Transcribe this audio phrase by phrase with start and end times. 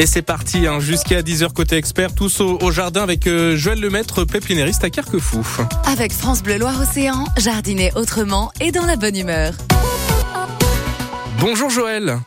[0.00, 4.24] Et c'est parti, hein, jusqu'à 10h côté expert, tous au, jardin avec euh, Joël Lemaître,
[4.24, 5.46] pépinériste à Carquefou.
[5.84, 9.52] Avec France Bleu Loire-Océan, jardiner autrement et dans la bonne humeur.
[11.38, 12.18] Bonjour Joël.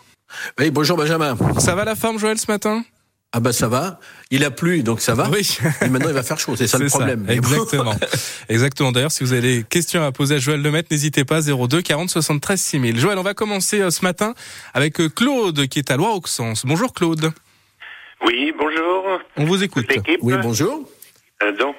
[0.59, 1.35] Oui, bonjour Benjamin.
[1.57, 2.83] Ça va la forme Joël ce matin?
[3.31, 3.99] Ah bah ça va,
[4.29, 5.27] il a plu donc ça va.
[5.31, 5.57] Oui.
[5.81, 7.25] Et maintenant il va faire chaud, c'est ça le problème.
[7.27, 7.95] exactement.
[8.49, 8.91] exactement.
[8.91, 12.11] D'ailleurs, si vous avez des questions à poser à Joël Lemaitre, n'hésitez pas 02 40
[12.11, 12.99] 73 6000.
[12.99, 14.35] Joël, on va commencer euh, ce matin
[14.75, 16.67] avec euh, Claude qui est à Loire-Auxence.
[16.67, 17.33] Bonjour Claude.
[18.23, 19.19] Oui, bonjour.
[19.37, 19.85] On vous écoute.
[20.21, 20.81] Oui, bonjour.
[21.43, 21.75] Euh, donc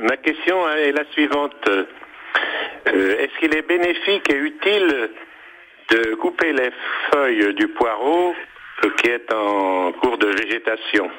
[0.00, 1.68] ma question est la suivante.
[2.86, 5.10] Est-ce qu'il est bénéfique et utile
[5.90, 6.70] de couper les
[7.10, 8.34] feuilles du poireau
[8.98, 11.10] qui est en cours de végétation?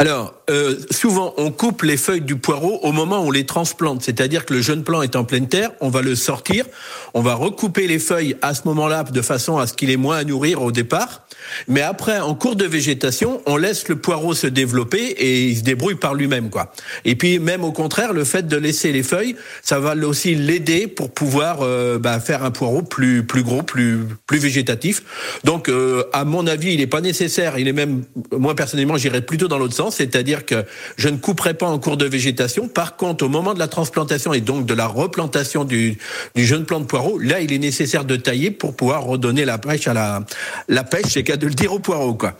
[0.00, 4.02] Alors, euh, souvent, on coupe les feuilles du poireau au moment où on les transplante.
[4.02, 6.64] C'est-à-dire que le jeune plant est en pleine terre, on va le sortir,
[7.12, 10.16] on va recouper les feuilles à ce moment-là de façon à ce qu'il ait moins
[10.16, 11.26] à nourrir au départ.
[11.68, 15.62] Mais après, en cours de végétation, on laisse le poireau se développer et il se
[15.62, 16.72] débrouille par lui-même, quoi.
[17.04, 20.86] Et puis, même au contraire, le fait de laisser les feuilles, ça va aussi l'aider
[20.86, 25.02] pour pouvoir euh, bah, faire un poireau plus plus gros, plus plus végétatif.
[25.44, 27.58] Donc, euh, à mon avis, il n'est pas nécessaire.
[27.58, 30.64] Il est même, moi personnellement, j'irais plutôt dans l'autre sens, c'est-à-dire que
[30.96, 32.68] je ne couperai pas en cours de végétation.
[32.68, 35.98] Par contre, au moment de la transplantation et donc de la replantation du,
[36.34, 39.58] du jeune plant de poireau, là, il est nécessaire de tailler pour pouvoir redonner la
[39.58, 40.20] pêche à la
[40.68, 42.34] la pêche, c'est qu'à de le dire au poireau, quoi.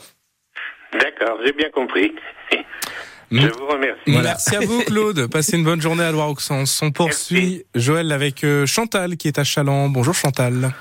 [0.92, 2.12] D'accord, j'ai bien compris.
[3.30, 4.00] Je vous remercie.
[4.08, 5.28] Merci à vous, Claude.
[5.28, 6.80] Passez une bonne journée à Loire-Auxence.
[6.82, 9.88] On poursuit Joël avec euh, Chantal qui est à Chaland.
[9.88, 10.72] Bonjour Chantal.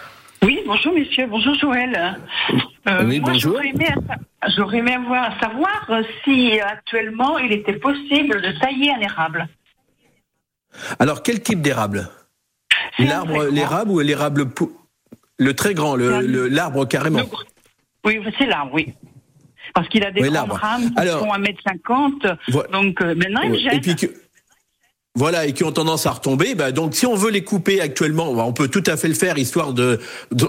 [0.69, 2.19] Bonjour messieurs, bonjour Joël.
[2.87, 3.59] Euh, oui, bonjour.
[4.55, 9.47] J'aurais aimé, avoir, savoir euh, si actuellement il était possible de tailler un érable.
[10.99, 12.07] Alors, quel type d'érable?
[12.99, 14.45] L'arbre, l'érable ou l'érable
[15.39, 17.21] Le très grand, l'arbre carrément.
[18.05, 18.93] Oui, c'est l'arbre, oui.
[19.73, 22.71] Parce qu'il a des oui, grandes rames qui Alors, font 1m50.
[22.71, 23.73] Donc euh, maintenant, il gêne.
[23.73, 23.95] Et puis
[25.19, 26.55] voilà, et qui ont tendance à retomber.
[26.55, 29.13] Bah, donc, si on veut les couper actuellement, bah, on peut tout à fait le
[29.13, 29.99] faire, histoire de,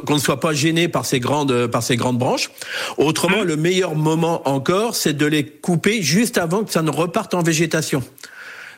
[0.07, 2.51] qu'on ne soit pas gêné par ces grandes par ces grandes branches.
[2.97, 3.49] Autrement, mmh.
[3.49, 7.43] le meilleur moment encore, c'est de les couper juste avant que ça ne reparte en
[7.43, 8.03] végétation.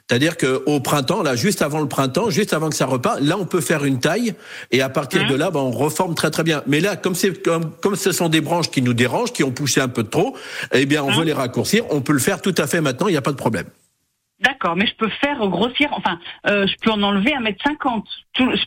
[0.08, 3.44] C'est-à-dire qu'au printemps, là, juste avant le printemps, juste avant que ça reparte, là, on
[3.44, 4.34] peut faire une taille
[4.70, 6.62] et à partir de hein là, ben, on reforme très très bien.
[6.66, 9.52] Mais là, comme c'est comme, comme ce sont des branches qui nous dérangent, qui ont
[9.52, 10.34] poussé un peu de trop,
[10.72, 11.84] eh bien, on hein veut les raccourcir.
[11.90, 13.08] On peut le faire tout à fait maintenant.
[13.08, 13.66] Il n'y a pas de problème.
[14.42, 18.06] D'accord, mais je peux faire grossir, enfin, euh, je peux en enlever un mètre cinquante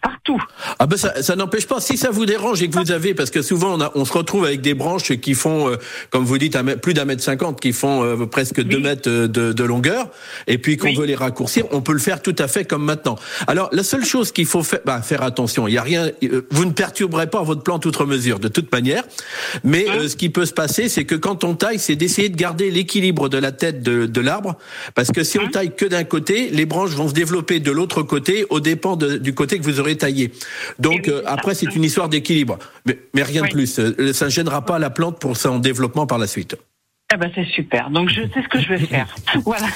[0.01, 0.41] partout.
[0.77, 1.79] Ah ben ça, ça n'empêche pas.
[1.79, 4.13] Si ça vous dérange et que vous avez, parce que souvent on, a, on se
[4.13, 5.75] retrouve avec des branches qui font, euh,
[6.11, 9.63] comme vous dites, plus d'un mètre cinquante, qui font euh, presque deux mètres de, de,
[9.63, 10.07] longueur,
[10.47, 13.17] et puis qu'on veut les raccourcir, on peut le faire tout à fait comme maintenant.
[13.47, 16.11] Alors la seule chose qu'il faut faire, bah, faire attention, il y a rien,
[16.51, 19.03] vous ne perturberez pas votre plante outre mesure de toute manière,
[19.63, 22.37] mais hein ce qui peut se passer, c'est que quand on taille, c'est d'essayer de
[22.37, 24.57] garder l'équilibre de la tête de, de l'arbre,
[24.93, 27.71] parce que si on hein taille que d'un côté, les branches vont se développer de
[27.71, 30.31] l'autre côté, au dépend du côté que vous aurez taillé.
[30.79, 33.79] Donc euh, après, c'est une histoire d'équilibre, mais, mais, rien de plus.
[33.79, 36.55] Euh, ça ne gênera pas la plante pour son développement par la suite.
[37.15, 37.89] Eh ben c'est super.
[37.89, 39.07] Donc je sais ce que je vais faire.
[39.45, 39.67] voilà.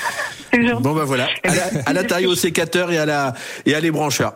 [0.81, 1.29] Bon ben voilà,
[1.85, 3.33] à la, taille au sécateur et à la
[3.67, 4.33] et à les brancheurs.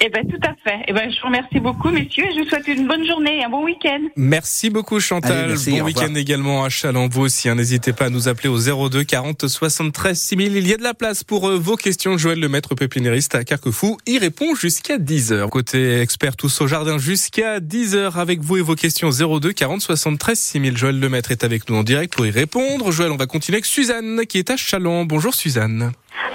[0.00, 0.84] eh ben tout à fait.
[0.88, 3.44] Eh ben je vous remercie beaucoup messieurs et je vous souhaite une bonne journée et
[3.44, 4.00] un bon week-end.
[4.16, 5.54] Merci beaucoup Chantal.
[5.54, 7.22] bon week-end également à Chalambeau.
[7.22, 7.48] aussi.
[7.48, 7.54] Hein.
[7.54, 10.56] N'hésitez pas à nous appeler au 02 40 73 6000.
[10.56, 12.18] Il y a de la place pour euh, vos questions.
[12.18, 15.48] Joël Lemaître, pépinériste à Carquefou, il répond jusqu'à 10h.
[15.48, 20.38] Côté expert tous au jardin jusqu'à 10h avec vous et vos questions 02 40 73
[20.38, 20.76] 6000.
[20.76, 22.90] Joël Lemaître est avec nous en direct pour y répondre.
[22.92, 25.04] Joël, on va continuer avec Suzanne qui est à Chalon.
[25.04, 25.92] Bonjour Suzanne.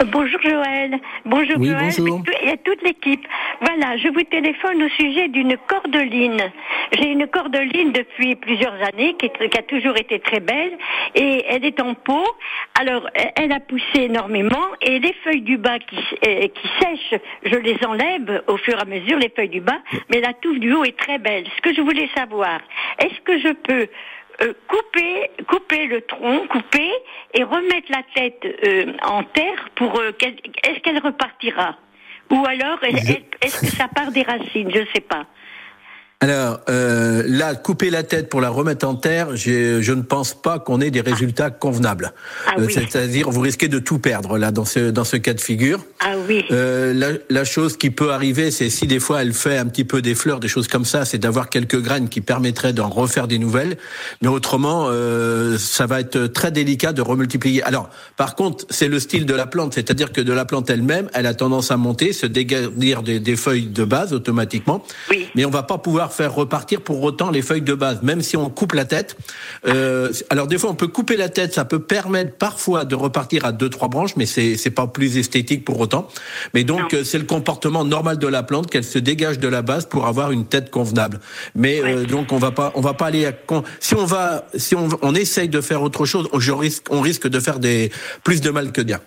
[0.07, 0.99] Bonjour Joël.
[1.25, 2.23] Bonjour oui, Joël bonjour.
[2.43, 3.25] et toute l'équipe.
[3.61, 6.41] Voilà, je vous téléphone au sujet d'une cordeline.
[6.93, 10.77] J'ai une cordeline depuis plusieurs années qui, qui, a toujours été très belle
[11.15, 12.25] et elle est en pot.
[12.79, 15.97] Alors, elle a poussé énormément et les feuilles du bas qui,
[16.27, 19.79] euh, qui sèchent, je les enlève au fur et à mesure, les feuilles du bas,
[20.09, 21.45] mais la touffe du haut est très belle.
[21.55, 22.59] Ce que je voulais savoir,
[22.99, 23.87] est-ce que je peux
[24.41, 25.14] euh, couper,
[25.87, 26.91] le tronc, couper
[27.33, 31.77] et remettre la tête euh, en terre pour euh, est-ce qu'elle repartira?
[32.31, 34.71] Ou alors est-ce que ça part des racines?
[34.73, 35.25] Je ne sais pas.
[36.21, 40.59] Alors euh, là, couper la tête pour la remettre en terre, je ne pense pas
[40.59, 42.13] qu'on ait des résultats convenables.
[42.47, 45.41] Ah euh, C'est-à-dire, vous risquez de tout perdre là dans ce dans ce cas de
[45.41, 45.83] figure.
[45.99, 46.45] Ah oui.
[46.51, 49.83] Euh, la, la, chose qui peut arriver, c'est si des fois elle fait un petit
[49.83, 53.27] peu des fleurs, des choses comme ça, c'est d'avoir quelques graines qui permettraient d'en refaire
[53.27, 53.77] des nouvelles.
[54.21, 57.61] Mais autrement, euh, ça va être très délicat de remultiplier.
[57.63, 61.09] Alors, par contre, c'est le style de la plante, c'est-à-dire que de la plante elle-même,
[61.13, 62.69] elle a tendance à monter, se dégager
[63.03, 64.83] des, des feuilles de base automatiquement.
[65.09, 65.27] Oui.
[65.35, 68.37] Mais on va pas pouvoir faire repartir pour autant les feuilles de base, même si
[68.37, 69.17] on coupe la tête.
[69.67, 73.45] Euh, alors des fois, on peut couper la tête, ça peut permettre parfois de repartir
[73.45, 76.07] à deux trois branches, mais c'est c'est pas plus esthétique pour autant.
[76.53, 79.61] Mais donc euh, c'est le comportement normal de la plante qu'elle se dégage de la
[79.61, 81.19] base pour avoir une tête convenable.
[81.55, 83.33] Mais euh, donc on va pas on va pas aller à
[83.79, 87.27] si on va si on, on essaye de faire autre chose, on risque on risque
[87.27, 87.91] de faire des
[88.23, 88.99] plus de mal que bien.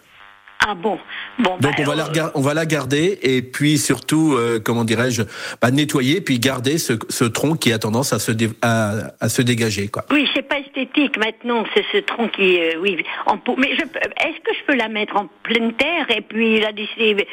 [0.67, 0.99] Ah bon,
[1.39, 4.85] bon Donc on, va la, euh, on va la garder et puis surtout, euh, comment
[4.85, 5.23] dirais-je,
[5.63, 9.41] bah, nettoyer puis garder ce, ce, tronc qui a tendance à se, à, à, se
[9.41, 9.87] dégager.
[9.89, 10.05] Quoi.
[10.11, 14.53] Oui, c'est pas esthétique maintenant, c'est ce tronc qui, euh, oui, en Mais est-ce que
[14.53, 17.27] je peux la mettre en pleine terre et puis la laisser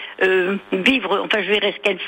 [0.72, 1.22] vivre?
[1.26, 2.00] Enfin, je verrai ce qu'elle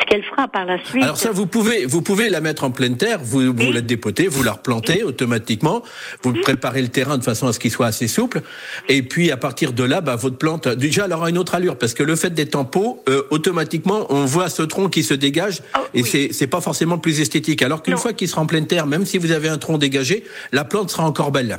[0.00, 1.02] ce qu'elle fera par la suite.
[1.02, 4.26] Alors ça, vous pouvez vous pouvez la mettre en pleine terre, vous, vous la dépotez,
[4.26, 5.82] vous la replantez automatiquement,
[6.22, 8.40] vous préparez le terrain de façon à ce qu'il soit assez souple
[8.88, 10.38] et puis à partir de là, bah, votre
[10.76, 14.06] déjà, elle aura une autre allure parce que le fait d'être en pot, euh, automatiquement,
[14.10, 17.62] on voit ce tronc qui se dégage oh, et c'est c'est pas forcément plus esthétique.
[17.62, 20.24] Alors qu'une fois qu'il sera en pleine terre, même si vous avez un tronc dégagé,
[20.52, 21.58] la plante sera encore belle.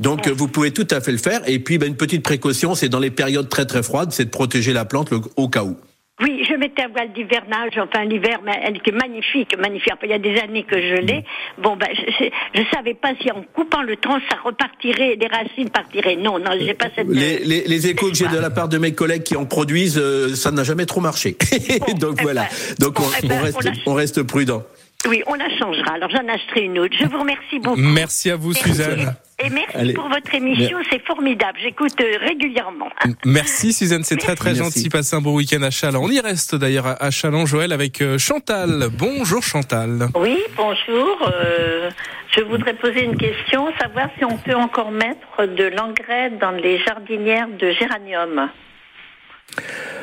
[0.00, 1.40] Donc, vous pouvez tout à fait le faire.
[1.46, 4.30] Et puis, ben, une petite précaution, c'est dans les périodes très très froides, c'est de
[4.30, 5.76] protéger la plante au cas où.
[6.22, 9.92] Oui, je mettais un voile d'hivernage, enfin l'hiver, mais elle était magnifique, magnifique.
[10.02, 11.24] il y a des années que je l'ai.
[11.58, 15.70] Bon, ben, je ne savais pas si en coupant le tronc, ça repartirait, les racines
[15.70, 16.16] partiraient.
[16.16, 17.08] Non, non, j'ai pas cette.
[17.08, 19.98] Les, les, les échos que j'ai de la part de mes collègues qui en produisent,
[19.98, 21.36] euh, ça n'a jamais trop marché.
[21.98, 22.42] Donc eh voilà.
[22.42, 24.62] Ben, Donc on, eh ben, reste, on reste prudent.
[25.08, 25.94] Oui, on la changera.
[25.94, 26.94] Alors j'en achèterai une autre.
[26.98, 27.80] Je vous remercie beaucoup.
[27.80, 29.14] Merci à vous, Suzanne.
[29.44, 31.58] Et merci pour votre émission, c'est formidable.
[31.62, 32.90] J'écoute euh, régulièrement.
[33.24, 34.88] Merci Suzanne, c'est très très gentil.
[34.88, 36.02] Passez un bon week-end à Chaland.
[36.02, 38.88] On y reste d'ailleurs à Chaland, Joël, avec euh, Chantal.
[38.92, 40.08] Bonjour Chantal.
[40.14, 41.28] Oui, bonjour.
[41.32, 41.90] Euh,
[42.36, 46.78] je voudrais poser une question, savoir si on peut encore mettre de l'engrais dans les
[46.78, 48.48] jardinières de géranium.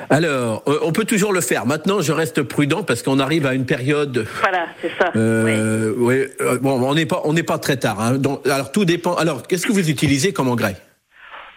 [0.09, 1.67] Alors, euh, on peut toujours le faire.
[1.67, 4.25] Maintenant, je reste prudent parce qu'on arrive à une période.
[4.41, 5.11] Voilà, c'est ça.
[5.15, 6.25] Euh, oui.
[6.41, 8.01] Euh, bon, on n'est pas, on n'est pas très tard.
[8.01, 8.17] Hein.
[8.17, 9.15] Donc, alors tout dépend.
[9.15, 10.77] Alors, qu'est-ce que vous utilisez comme engrais?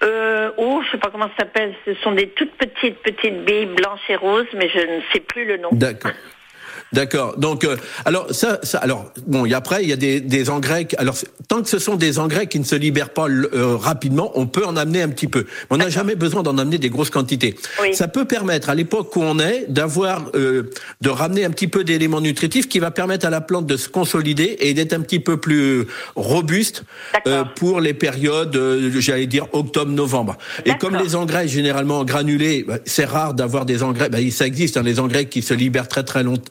[0.03, 1.75] Euh, Oh, je sais pas comment ça s'appelle.
[1.85, 5.45] Ce sont des toutes petites petites billes blanches et roses, mais je ne sais plus
[5.47, 5.71] le nom.
[5.73, 6.13] D'accord.
[6.93, 7.39] D'accord.
[7.39, 10.87] Donc, euh, alors ça, ça, alors bon, et après il y a des, des engrais.
[10.99, 11.17] Alors
[11.49, 14.67] tant que ce sont des engrais qui ne se libèrent pas euh, rapidement, on peut
[14.67, 15.47] en amener un petit peu.
[15.71, 17.57] on n'a jamais besoin d'en amener des grosses quantités.
[17.93, 21.83] Ça peut permettre, à l'époque où on est, d'avoir, euh, de ramener un petit peu
[21.83, 25.21] d'éléments nutritifs qui va permettre à la plante de se consolider et d'être un petit
[25.21, 26.85] peu plus robuste
[27.57, 28.59] pour les périodes,
[28.99, 30.37] j'allais dire octobre-novembre.
[30.67, 34.09] Et comme les engrais généralement granulés, bah, c'est rare d'avoir des engrais.
[34.09, 36.43] Bah, ça existe, hein, les engrais qui se libèrent très très longtemps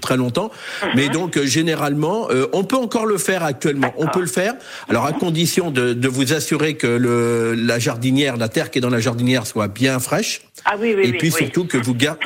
[0.00, 0.50] très longtemps.
[0.82, 0.88] Mhm.
[0.96, 3.92] Mais donc euh, généralement, euh, on peut encore le faire actuellement.
[3.96, 4.54] On peut le faire.
[4.88, 8.82] Alors à condition de, de vous assurer que le, la jardinière, la terre qui est
[8.82, 10.42] dans la jardinière soit bien fraîche.
[10.64, 12.20] Ah oui, oui, et puis surtout que vous gardez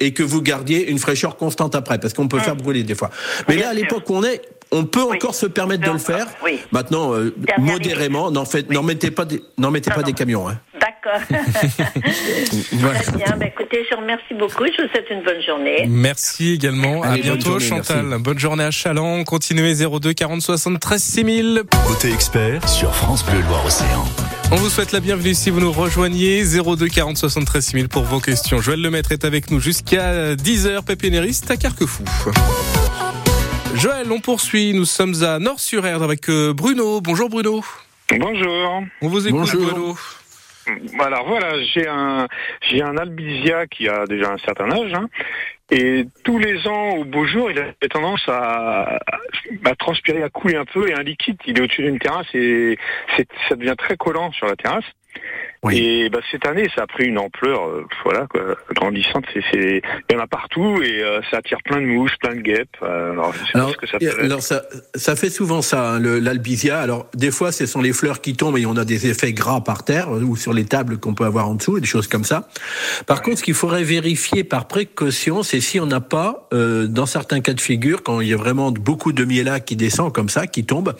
[0.00, 2.42] et, que vous gardiez une fraîcheur constante après, parce qu'on peut mhm.
[2.42, 3.10] faire brûler des fois.
[3.48, 4.42] Mais là, à l'époque où on est,
[4.72, 6.26] on peut encore se permettre de le faire.
[6.70, 10.48] Maintenant, euh, modérément, n'en mettez pas des, n'en mettez pas des camions.
[10.48, 10.60] Hein.
[12.72, 13.02] D'accord.
[13.02, 13.36] Très bien.
[13.36, 14.64] Ben, écoutez, je vous remercie beaucoup.
[14.66, 15.86] Je vous souhaite une bonne journée.
[15.88, 17.02] Merci également.
[17.02, 18.16] à bientôt, Chantal.
[18.20, 19.24] Bonne journée à Chaland.
[19.24, 21.62] Continuez 02 40 73 6000.
[21.86, 24.04] Côté expert sur France Bleu Loire-Océan.
[24.52, 26.42] On vous souhaite la bienvenue si vous nous rejoignez.
[26.44, 28.60] 02 40 73 6000 pour vos questions.
[28.60, 30.84] Joël Lemaître est avec nous jusqu'à 10h.
[30.84, 32.04] Pépénériste à Carquefou.
[33.74, 34.74] Joël, on poursuit.
[34.74, 37.00] Nous sommes à Nord-sur-Erdre avec euh, Bruno.
[37.00, 37.64] Bonjour Bruno.
[38.18, 38.82] Bonjour.
[39.00, 39.96] On vous écoute Bruno.
[40.98, 42.26] Alors voilà, j'ai un
[42.62, 45.08] j'ai un albizia qui a déjà un certain âge, hein,
[45.70, 48.98] et tous les ans au beau jour, il a tendance à,
[49.64, 52.76] à, transpirer, à couler un peu, et un liquide, il est au-dessus d'une terrasse, et
[53.48, 54.84] ça devient très collant sur la terrasse.
[55.70, 59.26] Et bah, cette année, ça a pris une ampleur, euh, voilà, quoi, grandissante.
[59.34, 62.34] C'est, c'est, il y en a partout et euh, ça attire plein de mouches, plein
[62.34, 62.76] de guêpes.
[62.82, 64.62] Euh, alors, je sais alors, pas ce que ça, peut alors ça,
[64.94, 66.80] ça fait souvent ça, hein, l'albizia.
[66.80, 69.60] Alors, des fois, ce sont les fleurs qui tombent et on a des effets gras
[69.60, 72.24] par terre ou sur les tables qu'on peut avoir en dessous, et des choses comme
[72.24, 72.48] ça.
[73.06, 77.40] Par contre, ce qu'il faudrait vérifier par précaution, c'est si on n'a pas, dans certains
[77.40, 80.46] cas de figure, quand il y a vraiment beaucoup de miela qui descend comme ça,
[80.46, 80.94] qui tombe,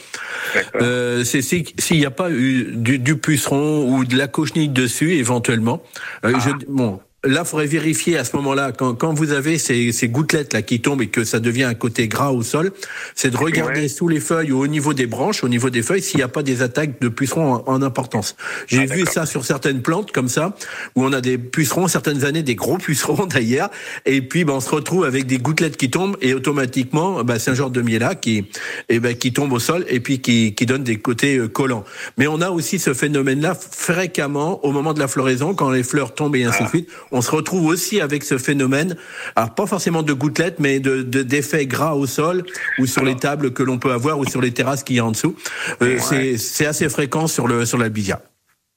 [0.79, 5.83] c'est s'il n'y a pas eu du, du puceron ou de la coche dessus éventuellement.
[6.25, 6.59] Euh, je, ah.
[6.69, 10.62] bon, Là, faudrait vérifier à ce moment-là, quand, quand vous avez ces, ces, gouttelettes là
[10.62, 12.73] qui tombent et que ça devient un côté gras au sol,
[13.15, 16.00] c'est de regarder sous les feuilles ou au niveau des branches, au niveau des feuilles,
[16.00, 18.37] s'il n'y a pas des attaques de pucerons en, importance.
[18.69, 20.57] J'ai ah, vu ça sur certaines plantes comme ça,
[20.95, 23.69] où on a des pucerons, certaines années des gros pucerons d'ailleurs,
[24.07, 27.50] et puis ben, on se retrouve avec des gouttelettes qui tombent et automatiquement, ben, c'est
[27.50, 28.47] un genre de miela qui, et
[28.89, 31.85] eh ben, qui tombe au sol et puis qui, qui donne des côtés euh, collants.
[32.17, 36.15] Mais on a aussi ce phénomène-là fréquemment au moment de la floraison, quand les fleurs
[36.15, 36.71] tombent et ainsi de ah.
[36.71, 38.97] suite on se retrouve aussi avec ce phénomène.
[39.37, 42.45] Alors pas forcément de gouttelettes, mais de d'effets gras au sol
[42.79, 45.05] ou sur les tables que l'on peut avoir ou sur les terrasses qui y a
[45.05, 45.37] en dessous.
[45.83, 48.21] Euh, c'est assez fréquent sur le sur l'albizia.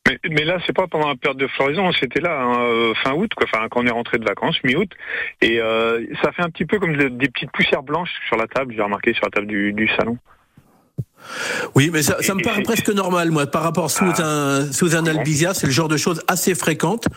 [0.06, 3.14] Mais, mais, là, c'est pas pendant la période de floraison, c'était là hein, euh, fin
[3.14, 3.48] août, quoi.
[3.52, 4.92] Enfin, quand on est rentré de vacances, mi-août,
[5.42, 8.74] et euh, ça fait un petit peu comme des petites poussières blanches sur la table.
[8.76, 10.18] J'ai remarqué sur la table du, du salon.
[11.76, 14.24] Oui, mais ça, ça me paraît presque normal, moi, par rapport sous ah.
[14.24, 17.08] un sous un albizia, c'est le genre de choses assez fréquentes.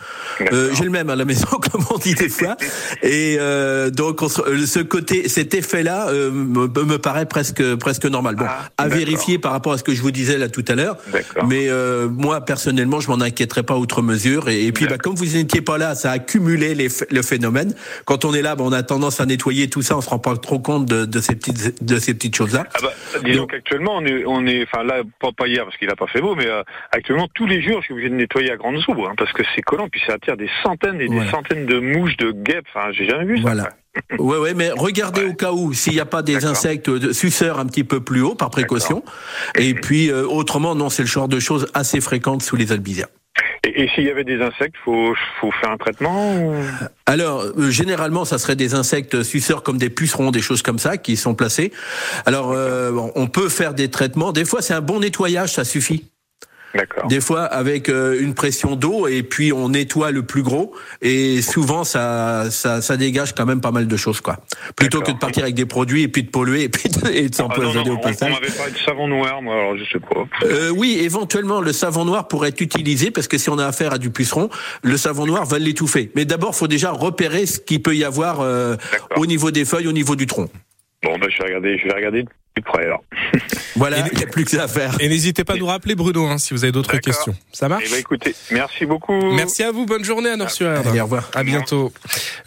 [0.51, 2.57] Euh, J'ai le même à la maison, comme on dit des fois,
[3.03, 8.35] et euh, donc on, ce côté, cet effet-là euh, me, me, paraît presque presque normal.
[8.35, 10.75] Bon, ah, à vérifier par rapport à ce que je vous disais là tout à
[10.75, 10.97] l'heure.
[11.47, 14.49] Mais euh, moi personnellement, je m'en inquiéterais pas outre mesure.
[14.49, 17.73] Et, puis, bah, comme vous n'étiez pas là, ça a accumulé les, le phénomène.
[18.05, 20.19] Quand on est là, bah, on a tendance à nettoyer tout ça, on se rend
[20.19, 22.65] pas trop compte de, de ces petites de ces petites choses-là.
[22.75, 26.21] Ah bah, disons qu'actuellement on est, enfin là, pas, hier parce qu'il n'a pas fait
[26.21, 29.05] beau, mais euh, actuellement tous les jours, je suis obligé de nettoyer à grande eau,
[29.05, 32.17] hein, parce que c'est collant, puis ça attire des centaines et des centaines de mouches,
[32.17, 32.65] de guêpes.
[32.73, 33.43] Enfin, j'ai jamais vu ça.
[33.43, 33.69] Voilà.
[34.19, 37.57] Ouais, ouais, mais regardez au cas où s'il n'y a pas des insectes de suceurs
[37.57, 39.03] un petit peu plus haut par précaution.
[39.57, 43.07] Et puis euh, autrement, non, c'est le genre de choses assez fréquentes sous les albizia.
[43.63, 46.53] Et, s'il y avait des insectes, faut faut faire un traitement
[47.05, 50.97] Alors euh, généralement, ça serait des insectes suceurs comme des pucerons, des choses comme ça
[50.97, 51.71] qui sont placés.
[52.25, 54.31] Alors euh, on peut faire des traitements.
[54.31, 56.05] Des fois, c'est un bon nettoyage, ça suffit.
[57.09, 61.41] Des fois avec euh, une pression d'eau et puis on nettoie le plus gros et
[61.41, 64.37] souvent ça, ça, ça dégage quand même pas mal de choses quoi.
[64.75, 67.29] Plutôt que de partir avec des produits et puis de polluer et puis de, et
[67.29, 68.31] de s'empoisonner ah au passage.
[68.31, 70.25] On m'avait parlé de savon noir moi alors je sais pas.
[70.45, 73.93] Euh, oui éventuellement le savon noir pourrait être utilisé parce que si on a affaire
[73.93, 74.49] à du puceron
[74.81, 76.11] le savon noir va l'étouffer.
[76.15, 78.75] Mais d'abord faut déjà repérer ce qu'il peut y avoir euh,
[79.15, 80.49] au niveau des feuilles, au niveau du tronc.
[81.07, 83.03] Bon ben je vais regarder, je vais regarder plus près alors.
[83.77, 84.97] Voilà, il n'y a plus que ça à faire.
[84.99, 87.35] Et n'hésitez pas à nous rappeler, Bruno, hein, si vous avez d'autres questions.
[87.53, 89.13] Ça marche eh ben, écoutez, merci beaucoup.
[89.35, 91.29] Merci à vous, bonne journée à nord sur Au revoir.
[91.35, 91.93] À bientôt.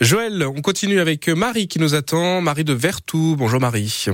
[0.01, 2.41] Joël, on continue avec Marie qui nous attend.
[2.41, 3.37] Marie de Vertou.
[3.39, 4.07] Bonjour Marie.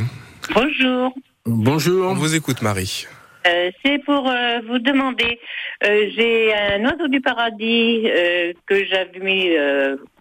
[0.55, 1.15] Bonjour.
[1.47, 2.11] Bonjour.
[2.11, 3.07] On vous écoute Marie.
[3.47, 5.41] Euh, c'est pour euh, vous demander,
[5.85, 8.07] euh, j'ai un oiseau du paradis
[8.67, 9.57] que j'avais mis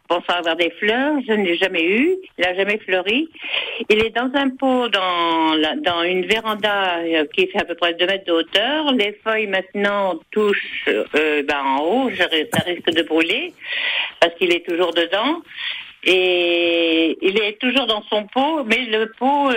[0.07, 1.15] pensant avoir des fleurs.
[1.27, 2.15] Je ne l'ai jamais eu.
[2.37, 3.29] Il n'a jamais fleuri.
[3.89, 8.05] Il est dans un pot dans, une véranda euh, qui fait à peu près 2
[8.05, 8.91] mètres de hauteur.
[8.93, 12.11] Les feuilles maintenant touchent euh, ben, en haut.
[12.15, 12.27] ça
[12.65, 13.53] risque de brûler
[14.19, 15.41] parce qu'il est toujours dedans.
[16.07, 19.49] Et il est toujours dans son pot, mais le pot,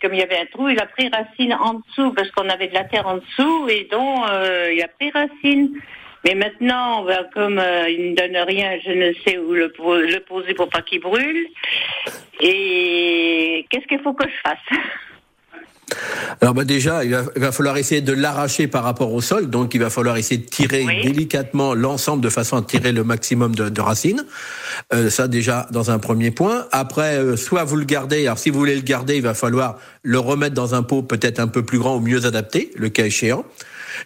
[0.00, 2.66] comme il y avait un trou, il a pris racine en dessous parce qu'on avait
[2.66, 5.80] de la terre en dessous et donc euh, il a pris racine.
[6.24, 10.54] Mais maintenant, comme euh, il ne donne rien, je ne sais où le, le poser
[10.54, 11.46] pour pas qu'il brûle.
[12.40, 14.80] Et qu'est-ce qu'il faut que je fasse?
[16.40, 19.80] Alors bah déjà, il va, falloir essayer de l'arracher par rapport au sol, donc il
[19.80, 24.24] va falloir essayer de tirer délicatement l'ensemble de façon à tirer le maximum de, racines.
[24.92, 26.66] Euh, ça déjà dans un premier point.
[26.72, 28.26] Après, euh, soit vous le gardez.
[28.26, 31.40] Alors si vous voulez le garder, il va falloir le remettre dans un pot peut-être
[31.40, 33.44] un peu plus grand ou mieux adapté, le cas échéant.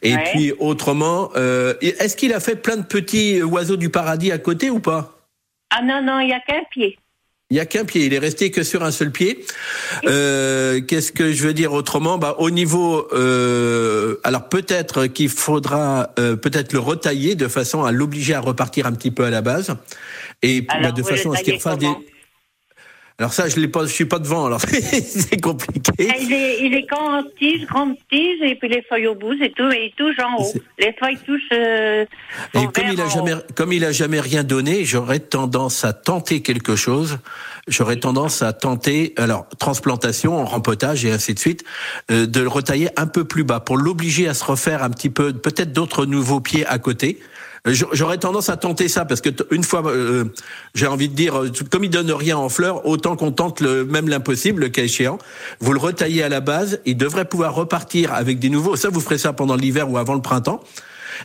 [0.03, 4.39] Et puis autrement, euh, est-ce qu'il a fait plein de petits oiseaux du paradis à
[4.39, 5.19] côté ou pas?
[5.71, 6.99] Ah non, non, il n'y a qu'un pied.
[7.51, 9.45] Il n'y a qu'un pied, il est resté que sur un seul pied.
[10.07, 12.19] Euh, Qu'est-ce que je veux dire autrement?
[12.19, 13.07] Bah, Au niveau...
[13.13, 18.87] Euh, alors peut-être qu'il faudra euh, peut-être le retailler de façon à l'obliger à repartir
[18.87, 19.77] un petit peu à la base.
[20.43, 21.89] Et bah, de façon à ce qu'il refasse des...
[23.19, 25.91] Alors ça, je ne pas, je suis pas devant, alors c'est compliqué.
[26.11, 29.35] Ah, il est, il est grand tige, grande tige, et puis les feuilles au bout,
[29.41, 30.53] c'est tout, et il touche en haut.
[30.79, 31.43] Les feuilles touchent.
[31.53, 32.05] Euh,
[32.53, 36.43] et comme il a jamais, comme il a jamais rien donné, j'aurais tendance à tenter
[36.43, 37.19] quelque chose.
[37.69, 41.65] J'aurais tendance à tenter, alors transplantation, rempotage et ainsi de suite,
[42.11, 45.11] euh, de le retailler un peu plus bas pour l'obliger à se refaire un petit
[45.11, 47.19] peu, peut-être d'autres nouveaux pieds à côté
[47.67, 50.25] J'aurais tendance à tenter ça parce que une fois, euh,
[50.75, 53.85] j'ai envie de dire, euh, comme il donne rien en fleurs, autant qu'on tente le,
[53.85, 55.19] même l'impossible, le cas échéant.
[55.61, 58.77] Vous le retaillez à la base, il devrait pouvoir repartir avec des nouveaux.
[58.77, 60.63] Ça, vous ferez ça pendant l'hiver ou avant le printemps.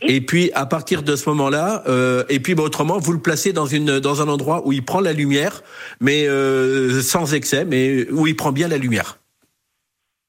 [0.01, 3.53] Et puis à partir de ce moment-là, euh, et puis bah, autrement, vous le placez
[3.53, 5.61] dans une dans un endroit où il prend la lumière,
[5.99, 9.19] mais euh, sans excès, mais où il prend bien la lumière.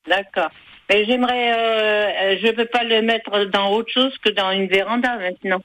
[0.09, 0.51] D'accord.
[0.91, 4.67] Mais j'aimerais, euh, je ne peux pas le mettre dans autre chose que dans une
[4.67, 5.63] véranda maintenant.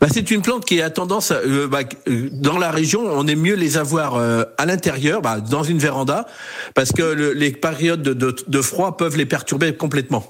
[0.00, 3.40] Bah, c'est une plante qui a tendance, euh, bah, euh, dans la région, on aime
[3.40, 6.26] mieux les avoir euh, à l'intérieur, bah, dans une véranda,
[6.74, 10.24] parce que les périodes de, froid peuvent les perturber complètement.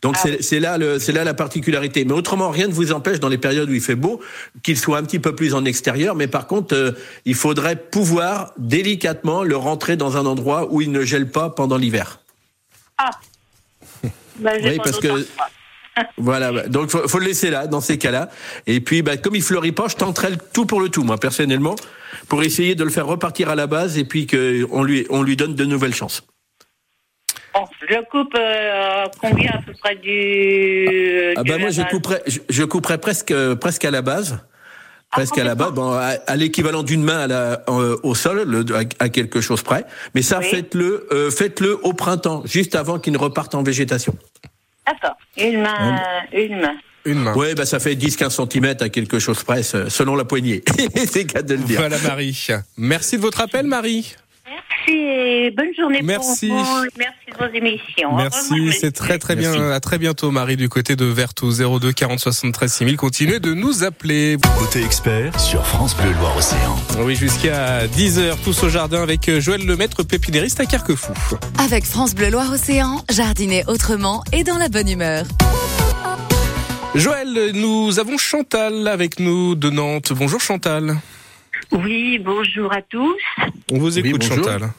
[0.00, 2.04] Donc ah c'est là c'est là la particularité.
[2.04, 4.20] Mais autrement, rien ne vous empêche dans les périodes où il fait beau
[4.62, 6.14] qu'il soit un petit peu plus en extérieur.
[6.14, 11.02] Mais par contre, il faudrait pouvoir délicatement le rentrer dans un endroit où il ne
[11.02, 12.20] gèle pas pendant l'hiver.
[12.96, 13.10] Ah.
[14.04, 15.26] oui, parce que
[16.16, 18.28] voilà, donc faut, faut le laisser là, dans ces cas-là.
[18.66, 21.18] Et puis, bah, comme il fleurit pas, je tenterai le tout pour le tout, moi,
[21.18, 21.76] personnellement,
[22.28, 25.36] pour essayer de le faire repartir à la base et puis qu'on lui, on lui
[25.36, 26.22] donne de nouvelles chances.
[27.88, 31.34] je coupe euh, combien à peu près du.
[31.36, 34.38] Ah bah moi, je couperais, je, couperais presque, presque à la base
[35.10, 38.64] presque à la base, bon, à, l'équivalent d'une main à la, euh, au sol, le,
[38.98, 39.84] à, quelque chose près.
[40.14, 44.14] Mais ça, faites-le, euh, faites-le au printemps, juste avant qu'il ne reparte en végétation.
[44.88, 45.16] D'accord.
[45.36, 46.00] Une main,
[46.32, 46.76] une main.
[47.04, 47.34] Une main.
[47.36, 50.62] Oui, bah, ça fait 10-15 cm à quelque chose près, selon la poignée.
[51.06, 51.80] C'est cas de le dire.
[51.80, 52.46] Voilà, Marie.
[52.76, 54.14] Merci de votre appel, Marie.
[54.86, 56.48] Merci et bonne journée Merci.
[56.48, 56.84] pour vous.
[56.96, 58.16] Merci de vos émissions.
[58.16, 59.70] Merci, c'est très très bien.
[59.70, 62.96] À très bientôt, Marie, du côté de Vertou 02 40 73 6000.
[62.96, 64.36] Continuez de nous appeler.
[64.58, 66.76] Côté expert sur France Bleu Loire-Océan.
[67.00, 71.12] Oui, jusqu'à 10h, tous au jardin avec Joël Lemaître, pépinériste à Carquefou.
[71.58, 75.24] Avec France Bleu Loire-Océan, jardiner autrement et dans la bonne humeur.
[76.94, 80.12] Joël, nous avons Chantal avec nous de Nantes.
[80.14, 80.96] Bonjour Chantal.
[81.72, 83.20] Oui, bonjour à tous.
[83.72, 84.70] On vous écoute, Chantal.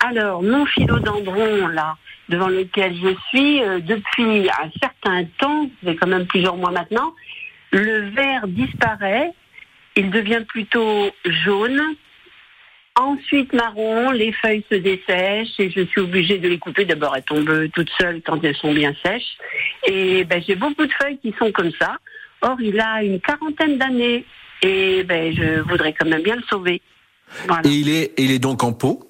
[0.00, 1.96] Alors, mon philodendron, là,
[2.28, 7.14] devant lequel je suis, euh, depuis un certain temps, c'est quand même plusieurs mois maintenant,
[7.70, 9.32] le vert disparaît,
[9.96, 11.80] il devient plutôt jaune,
[12.96, 16.84] ensuite marron, les feuilles se dessèchent et je suis obligée de les couper.
[16.84, 19.36] D'abord, elles tombent toutes seules quand elles sont bien sèches.
[19.86, 21.96] Et ben, j'ai beaucoup de feuilles qui sont comme ça.
[22.42, 24.24] Or, il a une quarantaine d'années
[24.62, 26.80] et ben, je voudrais quand même bien le sauver.
[27.64, 29.08] Et il est, il est donc en pot?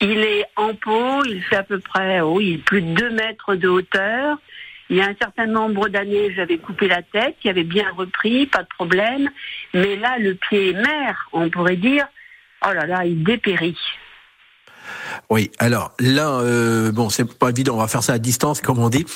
[0.00, 3.68] Il est en pot, il fait à peu près, oui, plus de 2 mètres de
[3.68, 4.38] hauteur.
[4.90, 8.46] Il y a un certain nombre d'années, j'avais coupé la tête, qui avait bien repris,
[8.46, 9.30] pas de problème.
[9.72, 12.06] Mais là, le pied mère, on pourrait dire,
[12.66, 13.78] oh là là, il dépérit.
[15.30, 18.78] Oui, alors là, euh, bon, c'est pas évident, on va faire ça à distance, comme
[18.78, 19.06] on dit.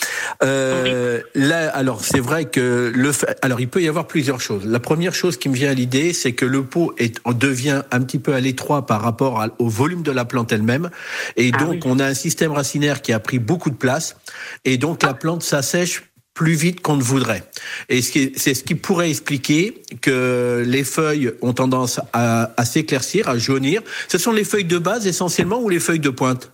[0.42, 3.10] Euh, Là, alors c'est vrai que le,
[3.42, 4.64] alors il peut y avoir plusieurs choses.
[4.64, 8.00] La première chose qui me vient à l'idée, c'est que le pot est, devient un
[8.00, 10.90] petit peu à l'étroit par rapport au volume de la plante elle-même,
[11.36, 14.16] et ah donc on a un système racinaire qui a pris beaucoup de place,
[14.64, 16.04] et donc la plante s'assèche
[16.36, 17.42] plus vite qu'on ne voudrait.
[17.88, 23.80] Et c'est ce qui pourrait expliquer que les feuilles ont tendance à, s'éclaircir, à jaunir.
[24.06, 26.52] Ce sont les feuilles de base essentiellement ou les feuilles de pointe?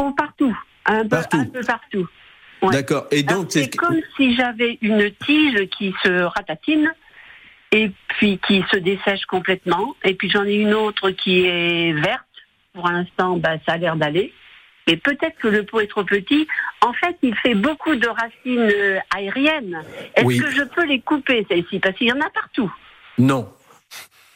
[0.00, 1.36] Oh, Partout, un peu partout.
[1.36, 2.08] Un peu partout.
[2.70, 3.06] D'accord.
[3.10, 6.92] Et donc c'est comme si j'avais une tige qui se ratatine
[7.72, 9.96] et puis qui se dessèche complètement.
[10.04, 12.22] Et puis j'en ai une autre qui est verte.
[12.72, 14.32] Pour l'instant, bah, ça a l'air d'aller.
[14.88, 16.48] Et peut-être que le pot est trop petit.
[16.80, 19.84] En fait, il fait beaucoup de racines euh, aériennes.
[20.16, 21.78] Est-ce que je peux les couper, celles-ci?
[21.78, 22.72] Parce qu'il y en a partout.
[23.18, 23.48] Non.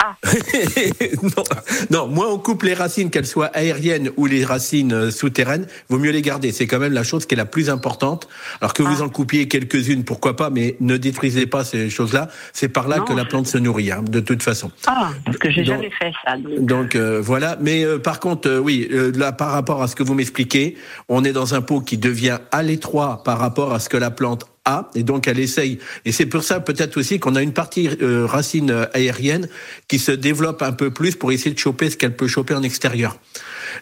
[0.05, 0.17] Ah.
[1.23, 1.45] non,
[1.91, 5.99] non, moins on coupe les racines, qu'elles soient aériennes ou les racines euh, souterraines, vaut
[5.99, 6.51] mieux les garder.
[6.51, 8.29] C'est quand même la chose qui est la plus importante.
[8.61, 9.05] Alors que vous ah.
[9.05, 12.29] en coupiez quelques-unes, pourquoi pas, mais ne détruisez pas ces choses-là.
[12.53, 14.73] C'est par là que la plante se nourrit, hein, de toute façon.
[14.89, 16.35] Ah, parce que j'ai jamais fait ça.
[16.59, 17.57] Donc, euh, voilà.
[17.61, 20.77] Mais euh, par contre, oui, là, par rapport à ce que vous m'expliquez,
[21.09, 24.11] on est dans un pot qui devient à l'étroit par rapport à ce que la
[24.11, 24.47] plante
[24.95, 25.79] et donc elle essaye.
[26.05, 29.49] Et c'est pour ça peut-être aussi qu'on a une partie euh, racine aérienne
[29.89, 32.63] qui se développe un peu plus pour essayer de choper ce qu'elle peut choper en
[32.63, 33.19] extérieur.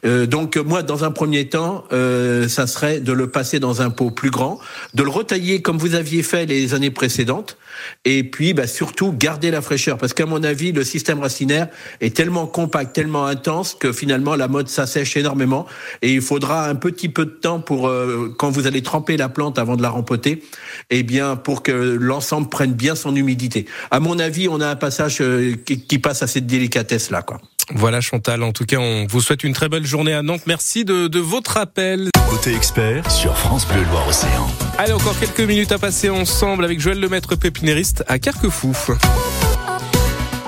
[0.05, 3.90] Euh, donc moi, dans un premier temps, euh, ça serait de le passer dans un
[3.90, 4.59] pot plus grand,
[4.94, 7.57] de le retailler comme vous aviez fait les années précédentes,
[8.05, 11.68] et puis bah, surtout garder la fraîcheur, parce qu'à mon avis, le système racinaire
[12.00, 15.66] est tellement compact, tellement intense que finalement la mode s'assèche énormément,
[16.03, 19.29] et il faudra un petit peu de temps pour euh, quand vous allez tremper la
[19.29, 20.42] plante avant de la rempoter,
[20.90, 23.66] eh bien pour que l'ensemble prenne bien son humidité.
[23.90, 25.22] À mon avis, on a un passage
[25.64, 27.40] qui, qui passe à cette délicatesse là, quoi.
[27.74, 30.42] Voilà Chantal, en tout cas on vous souhaite une très belle journée à Nantes.
[30.46, 32.11] Merci de, de votre appel.
[32.28, 34.48] Côté expert sur France Bleu Loire Océan.
[34.78, 38.76] Allez, encore quelques minutes à passer ensemble avec Joël Lemaître, pépinériste à Carquefou.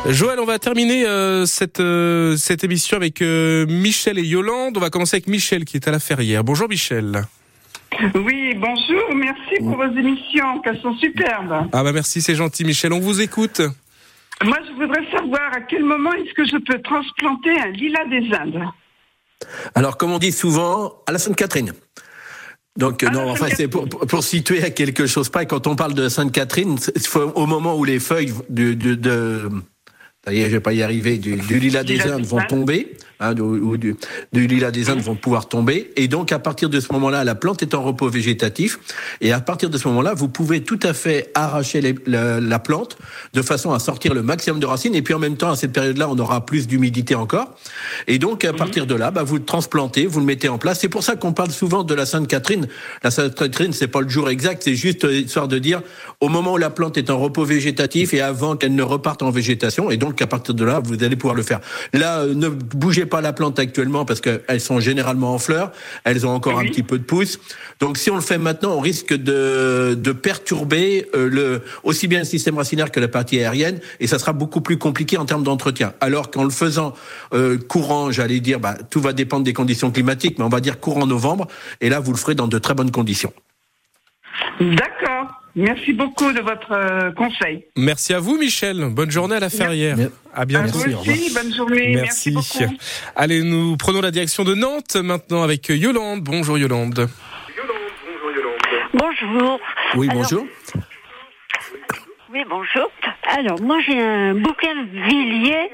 [0.09, 4.77] Joël, on va terminer euh, cette euh, cette émission avec euh, Michel et Yolande.
[4.77, 6.43] On va commencer avec Michel qui est à la Ferrière.
[6.43, 7.23] Bonjour Michel.
[8.15, 11.69] Oui, bonjour, merci pour vos émissions, qu'elles sont superbes.
[11.73, 13.61] Ah bah merci, c'est gentil Michel, on vous écoute.
[14.45, 18.35] Moi, je voudrais savoir à quel moment est-ce que je peux transplanter un lilas des
[18.35, 18.65] Indes
[19.75, 21.73] Alors, comme on dit souvent, à la Sainte-Catherine.
[22.79, 25.45] Donc non, enfin c'est pour, pour, situer à quelque chose près.
[25.45, 26.79] Quand on parle de Sainte-Catherine,
[27.35, 29.51] au moment où les feuilles de, de, de
[30.27, 32.97] je vais pas y arriver, du, lilas des Indes vont tomber.
[33.23, 33.97] Hein, ou, du,
[34.33, 35.93] du, lilas des Indes vont pouvoir tomber.
[35.97, 38.79] Et donc, à partir de ce moment-là, la plante est en repos végétatif.
[39.21, 42.99] Et à partir de ce moment-là, vous pouvez tout à fait arracher la, la, plante
[43.33, 44.95] de façon à sortir le maximum de racines.
[44.95, 47.57] Et puis en même temps, à cette période-là, on aura plus d'humidité encore.
[48.07, 50.81] Et donc, à partir de là, bah, vous le transplantez, vous le mettez en place.
[50.81, 52.69] C'est pour ça qu'on parle souvent de la Sainte Catherine.
[53.03, 55.83] La Sainte Catherine, c'est pas le jour exact, c'est juste histoire de dire
[56.21, 59.31] au moment où la plante est en repos végétatif et avant qu'elle ne reparte en
[59.31, 59.91] végétation.
[59.91, 61.61] Et donc, à partir de là, vous allez pouvoir le faire.
[61.93, 65.73] Là, euh, ne bougez pas la plante actuellement parce qu'elles sont généralement en fleurs.
[66.05, 67.39] Elles ont encore un petit peu de pouce.
[67.81, 72.21] Donc, si on le fait maintenant, on risque de, de perturber euh, le, aussi bien
[72.21, 75.43] le système racinaire que la partie aérienne et ça sera beaucoup plus compliqué en termes
[75.43, 75.93] d'entretien.
[76.01, 76.95] Alors qu'en le faisant
[77.35, 80.81] euh, courant, j'allais dire, bah, tout va dépendre des conditions climatiques, mais on va dire
[80.81, 81.49] courant novembre
[81.81, 83.33] et là, vous le ferez dans de très bonnes conditions.
[84.61, 85.12] D'accord.
[85.55, 87.67] Merci beaucoup de votre euh, conseil.
[87.77, 88.87] Merci à vous, Michel.
[88.91, 89.97] Bonne journée à la Ferrière.
[90.35, 90.79] À bientôt.
[90.79, 91.93] À aussi, bonne journée.
[91.95, 92.33] Merci.
[92.33, 92.65] Merci
[93.15, 96.21] Allez, nous prenons la direction de Nantes maintenant avec Yolande.
[96.23, 97.07] Bonjour, Yolande.
[98.95, 99.61] Bonjour.
[99.95, 100.47] Oui, bonjour.
[102.33, 102.91] Oui, bonjour.
[103.37, 105.71] Alors, moi, j'ai un bouquin villiers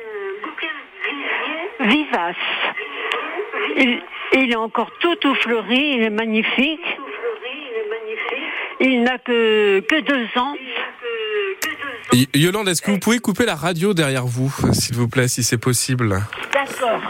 [1.80, 2.36] vivace.
[3.76, 4.02] Il,
[4.34, 6.80] il, est encore tout tout fleuri, il est magnifique.
[8.80, 10.54] Il n'a que, que deux ans.
[12.34, 15.58] Yolande, est-ce que vous pouvez couper la radio derrière vous, s'il vous plaît, si c'est
[15.58, 16.20] possible?
[16.52, 17.00] D'accord.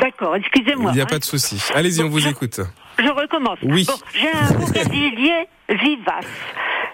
[0.00, 0.92] D'accord, excusez-moi.
[0.92, 1.62] Il n'y a pas de souci.
[1.74, 2.60] Allez-y, on vous écoute.
[2.98, 3.58] Je recommence.
[3.62, 3.86] Oui.
[4.14, 6.26] J'ai un bougainvillier vivace.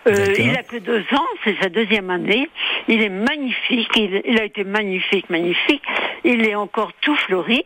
[0.06, 2.50] Euh, il a que deux ans, c'est sa deuxième année.
[2.88, 5.82] Il est magnifique, il, il, a été magnifique, magnifique.
[6.24, 7.64] Il est encore tout fleuri.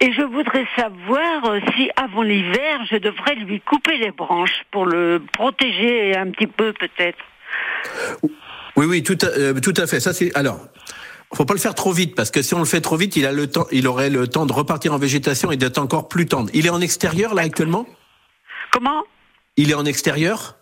[0.00, 4.86] Et je voudrais savoir euh, si avant l'hiver, je devrais lui couper les branches pour
[4.86, 7.18] le protéger un petit peu peut-être.
[8.76, 10.00] Oui, oui, tout à, euh, tout à fait.
[10.00, 10.60] Ça, c'est alors.
[11.32, 13.24] Faut pas le faire trop vite parce que si on le fait trop vite, il
[13.24, 16.26] a le temps, il aurait le temps de repartir en végétation et d'être encore plus
[16.26, 16.50] tendre.
[16.54, 17.86] Il est en extérieur là actuellement?
[18.72, 19.04] Comment?
[19.56, 20.56] Il est en extérieur?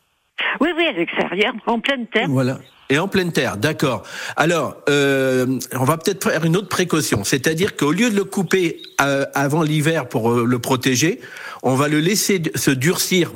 [0.61, 2.29] Oui, oui, à l'extérieur, en pleine terre.
[2.29, 2.59] Voilà.
[2.91, 4.03] Et en pleine terre, d'accord.
[4.37, 8.81] Alors, euh, on va peut-être faire une autre précaution, c'est-à-dire qu'au lieu de le couper
[9.03, 11.21] euh, avant l'hiver pour euh, le protéger,
[11.63, 13.33] on va le laisser se durcir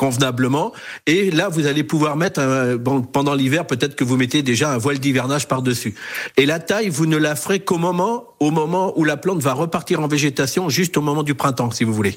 [0.00, 0.72] convenablement.
[1.06, 4.72] Et là, vous allez pouvoir mettre, un, bon, pendant l'hiver, peut-être que vous mettez déjà
[4.72, 5.94] un voile d'hivernage par-dessus.
[6.38, 9.52] Et la taille, vous ne la ferez qu'au moment, au moment où la plante va
[9.52, 12.16] repartir en végétation, juste au moment du printemps, si vous voulez.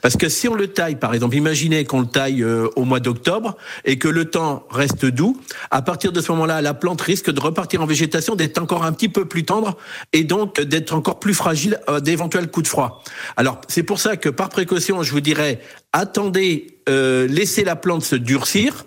[0.00, 3.00] Parce que si on le taille, par exemple, imaginez qu'on le taille euh, au mois
[3.00, 5.36] d'octobre et que le temps reste doux,
[5.72, 8.92] à partir de ce moment-là, la plante risque de repartir en végétation, d'être encore un
[8.92, 9.76] petit peu plus tendre
[10.12, 13.02] et donc d'être encore plus fragile à d'éventuels coups de froid.
[13.36, 15.60] Alors, c'est pour ça que par précaution, je vous dirais,
[15.94, 18.84] attendez, euh, laissez la plante se durcir,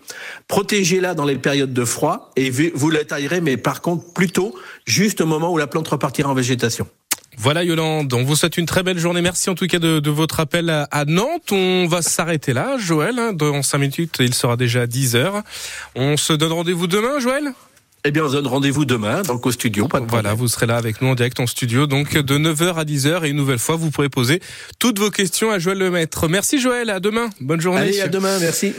[0.48, 4.54] protégez-la dans les périodes de froid et vous la taillerez, mais par contre plutôt
[4.86, 6.86] juste au moment où la plante repartira en végétation.
[7.40, 9.22] Voilà Yolande, on vous souhaite une très belle journée.
[9.22, 11.52] Merci en tout cas de, votre appel à, Nantes.
[11.52, 13.20] On va s'arrêter là, Joël.
[13.20, 13.34] Hein.
[13.34, 15.44] Dans 5 minutes, il sera déjà 10 heures.
[15.96, 17.54] On se donne rendez-vous demain, Joël?
[18.08, 19.88] Eh bien, on donne rendez-vous demain, donc au studio.
[19.88, 22.76] Pas de voilà, vous serez là avec nous en direct en studio, donc de 9h
[22.76, 23.26] à 10h.
[23.26, 24.42] Et une nouvelle fois, vous pourrez poser
[24.80, 26.30] toutes vos questions à Joël Lemaître.
[26.30, 27.30] Merci Joël, à demain.
[27.42, 27.82] Bonne journée.
[27.82, 28.74] Allez, à demain, merci.